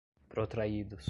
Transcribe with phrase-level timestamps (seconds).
[0.29, 0.99] protraídos